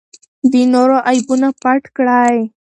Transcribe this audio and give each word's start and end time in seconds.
د 0.51 0.53
نورو 0.73 0.97
عیبونه 1.09 1.47
پټ 1.61 1.81
کړئ. 1.95 2.37